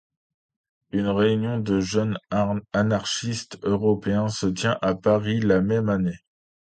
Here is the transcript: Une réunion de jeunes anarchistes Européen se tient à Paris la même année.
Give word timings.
Une 0.91 1.05
réunion 1.09 1.59
de 1.59 1.79
jeunes 1.79 2.17
anarchistes 2.73 3.59
Européen 3.61 4.29
se 4.29 4.47
tient 4.47 4.79
à 4.81 4.95
Paris 4.95 5.41
la 5.41 5.61
même 5.61 5.89
année. 5.89 6.17